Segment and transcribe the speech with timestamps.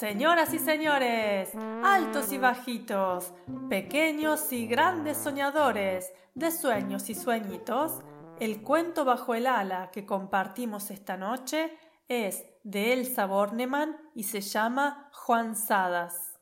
[0.00, 1.50] Señoras y señores,
[1.84, 3.34] altos y bajitos,
[3.68, 8.00] pequeños y grandes soñadores, de sueños y sueñitos,
[8.38, 11.76] el cuento bajo el ala que compartimos esta noche
[12.08, 16.40] es de Elsa Bornemann y se llama Juan Sadas.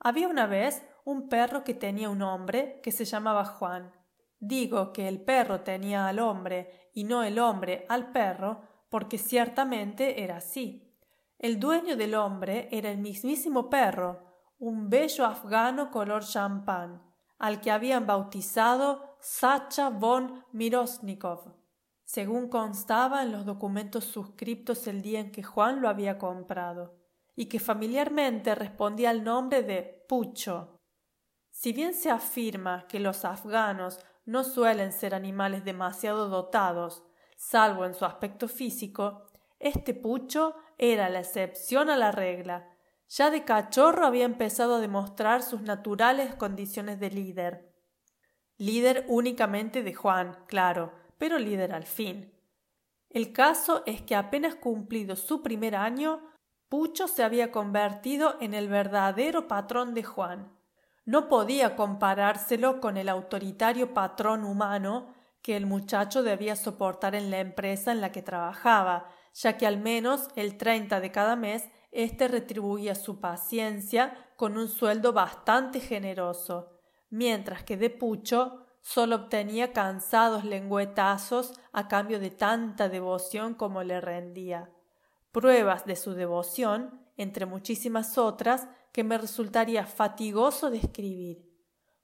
[0.00, 3.92] Había una vez un perro que tenía un hombre que se llamaba Juan.
[4.40, 10.24] Digo que el perro tenía al hombre y no el hombre al perro porque ciertamente
[10.24, 10.93] era así.
[11.38, 17.02] El dueño del hombre era el mismísimo perro, un bello afgano color champán,
[17.38, 21.54] al que habían bautizado Sacha von Mirosnikov,
[22.04, 26.96] según constaba en los documentos suscriptos el día en que Juan lo había comprado,
[27.34, 30.80] y que familiarmente respondía al nombre de Pucho.
[31.50, 37.04] Si bien se afirma que los afganos no suelen ser animales demasiado dotados,
[37.36, 39.26] salvo en su aspecto físico,
[39.64, 42.68] este Pucho era la excepción a la regla.
[43.08, 47.72] Ya de cachorro había empezado a demostrar sus naturales condiciones de líder.
[48.58, 52.34] Líder únicamente de Juan, claro, pero líder al fin.
[53.08, 56.20] El caso es que apenas cumplido su primer año,
[56.68, 60.52] Pucho se había convertido en el verdadero patrón de Juan.
[61.06, 67.38] No podía comparárselo con el autoritario patrón humano que el muchacho debía soportar en la
[67.38, 72.28] empresa en la que trabajaba, ya que al menos el 30 de cada mes éste
[72.28, 76.80] retribuía su paciencia con un sueldo bastante generoso,
[77.10, 84.00] mientras que de Pucho solo obtenía cansados lengüetazos a cambio de tanta devoción como le
[84.00, 84.70] rendía.
[85.32, 91.50] Pruebas de su devoción, entre muchísimas otras, que me resultaría fatigoso describir.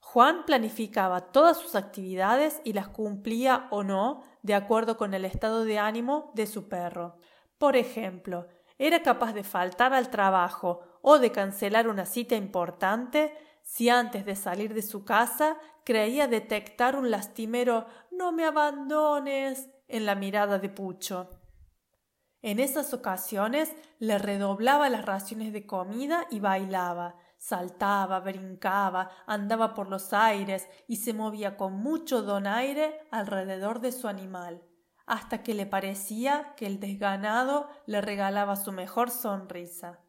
[0.00, 5.64] Juan planificaba todas sus actividades y las cumplía o no de acuerdo con el estado
[5.64, 7.16] de ánimo de su perro.
[7.58, 8.46] Por ejemplo,
[8.78, 14.36] era capaz de faltar al trabajo o de cancelar una cita importante si antes de
[14.36, 20.68] salir de su casa creía detectar un lastimero no me abandones en la mirada de
[20.68, 21.28] Pucho.
[22.42, 29.88] En esas ocasiones le redoblaba las raciones de comida y bailaba, saltaba, brincaba, andaba por
[29.88, 34.62] los aires y se movía con mucho donaire alrededor de su animal,
[35.06, 40.00] hasta que le parecía que el desganado le regalaba su mejor sonrisa.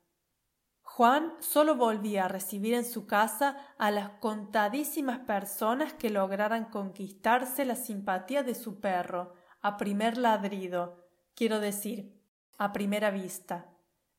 [0.82, 7.64] Juan solo volvía a recibir en su casa a las contadísimas personas que lograran conquistarse
[7.64, 12.22] la simpatía de su perro, a primer ladrido, quiero decir,
[12.58, 13.70] a primera vista,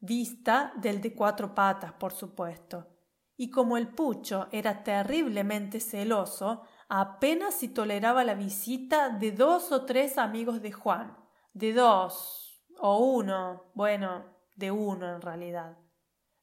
[0.00, 2.91] vista del de cuatro patas, por supuesto.
[3.36, 9.84] Y como el pucho era terriblemente celoso, apenas si toleraba la visita de dos o
[9.84, 11.16] tres amigos de Juan,
[11.54, 14.24] de dos o uno, bueno,
[14.56, 15.78] de uno en realidad,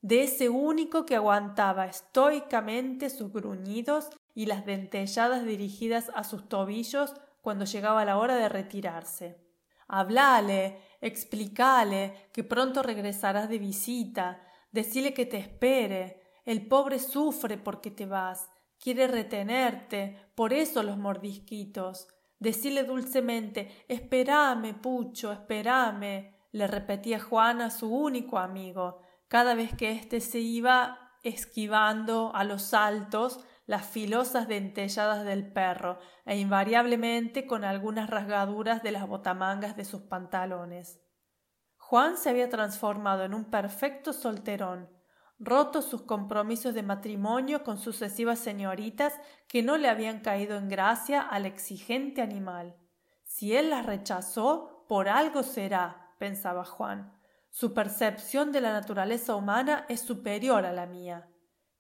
[0.02, 7.14] de ese único que aguantaba estoicamente sus gruñidos y las dentelladas dirigidas a sus tobillos
[7.42, 9.38] cuando llegaba la hora de retirarse.
[9.88, 14.42] Hablale, explicale que pronto regresarás de visita,
[14.72, 16.22] decile que te espere.
[16.46, 18.50] El pobre sufre porque te vas,
[18.80, 22.08] quiere retenerte, por eso los mordisquitos.
[22.40, 30.22] Decile dulcemente Esperame, Pucho, esperame, le repetía Juana su único amigo, cada vez que éste
[30.22, 38.10] se iba esquivando a los saltos las filosas dentelladas del perro, e invariablemente con algunas
[38.10, 41.00] rasgaduras de las botamangas de sus pantalones.
[41.78, 44.90] Juan se había transformado en un perfecto solterón,
[45.40, 49.14] roto sus compromisos de matrimonio con sucesivas señoritas
[49.48, 52.76] que no le habían caído en gracia al exigente animal.
[53.24, 57.14] Si él las rechazó, por algo será, pensaba Juan.
[57.50, 61.30] Su percepción de la naturaleza humana es superior a la mía.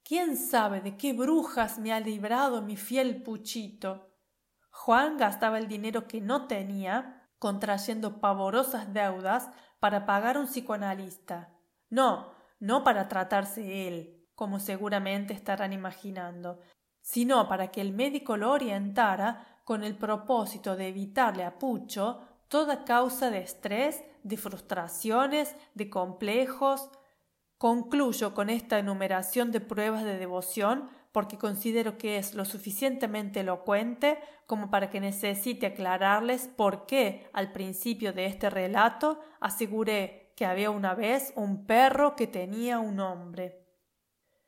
[0.03, 4.09] ¿Quién sabe de qué brujas me ha librado mi fiel Puchito?
[4.71, 11.53] Juan gastaba el dinero que no tenía, contrayendo pavorosas deudas para pagar un psicoanalista.
[11.89, 16.59] No, no para tratarse él, como seguramente estarán imaginando,
[17.01, 22.83] sino para que el médico lo orientara con el propósito de evitarle a Pucho toda
[22.85, 26.89] causa de estrés, de frustraciones, de complejos,
[27.59, 34.17] Concluyo con esta enumeración de pruebas de devoción porque considero que es lo suficientemente elocuente
[34.47, 40.69] como para que necesite aclararles por qué al principio de este relato aseguré que había
[40.69, 43.67] una vez un perro que tenía un hombre.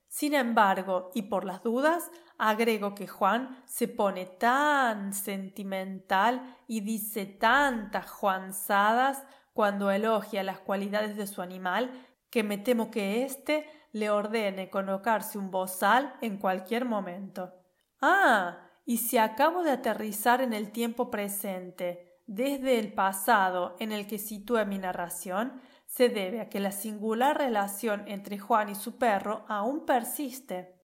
[0.08, 7.26] Sin embargo, y por las dudas, agrego que Juan se pone tan sentimental y dice
[7.26, 11.92] tantas juanzadas cuando elogia las cualidades de su animal
[12.30, 17.52] que me temo que éste le ordene colocarse un bozal en cualquier momento.
[18.00, 24.08] Ah, y si acabo de aterrizar en el tiempo presente, desde el pasado en el
[24.08, 25.60] que sitúe mi narración,
[25.92, 30.82] se debe a que la singular relación entre Juan y su perro aún persiste.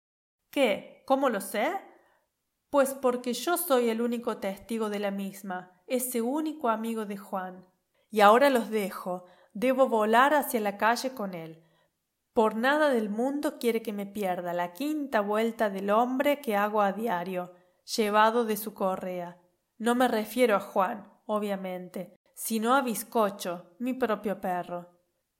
[0.50, 1.04] ¿Qué?
[1.06, 1.72] ¿Cómo lo sé?
[2.72, 7.68] Pues porque yo soy el único testigo de la misma, ese único amigo de Juan.
[8.10, 11.64] Y ahora los dejo, Debo volar hacia la calle con él.
[12.34, 16.82] Por nada del mundo quiere que me pierda la quinta vuelta del hombre que hago
[16.82, 17.54] a diario,
[17.96, 19.38] llevado de su correa.
[19.78, 24.95] No me refiero a Juan, obviamente, sino a Bizcocho, mi propio perro.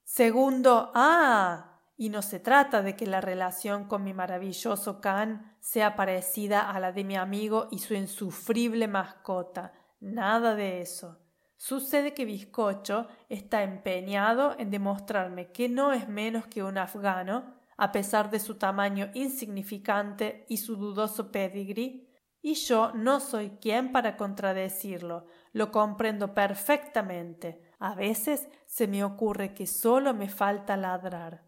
[0.06, 1.82] Segundo, ah.
[1.98, 6.80] Y no se trata de que la relación con mi maravilloso can sea parecida a
[6.80, 9.74] la de mi amigo y su insufrible mascota.
[10.00, 11.18] Nada de eso.
[11.58, 17.92] Sucede que Bizcocho está empeñado en demostrarme que no es menos que un afgano, a
[17.92, 22.08] pesar de su tamaño insignificante y su dudoso pedigree,
[22.42, 27.65] y yo no soy quien para contradecirlo, lo comprendo perfectamente.
[27.80, 31.44] A veces se me ocurre que solo me falta ladrar.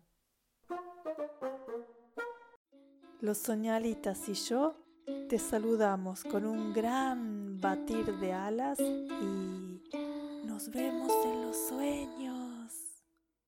[3.19, 4.75] Los soñalitas y yo
[5.29, 12.36] te saludamos con un gran batir de alas y nos vemos en los sueños.